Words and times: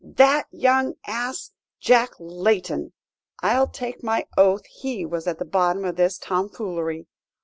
"That 0.03 0.47
young 0.49 0.95
ass, 1.05 1.51
Jack 1.79 2.13
Layton! 2.19 2.93
I'll 3.43 3.67
take 3.67 4.01
my 4.01 4.25
oath 4.35 4.65
he 4.65 5.05
was 5.05 5.27
at 5.27 5.37
the 5.37 5.45
bottom 5.45 5.85
of 5.85 5.95
this 5.95 6.17
tomfoolery. 6.17 7.05